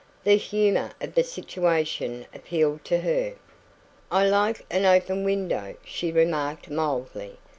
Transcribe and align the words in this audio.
The 0.23 0.35
humour 0.35 0.93
of 0.99 1.13
the 1.13 1.23
situation 1.23 2.25
appealed 2.33 2.83
to 2.85 3.01
her. 3.01 3.35
"I 4.11 4.25
like 4.27 4.65
an 4.71 4.83
open 4.83 5.23
window," 5.23 5.75
she 5.85 6.11
remarked 6.11 6.71
mildly. 6.71 7.37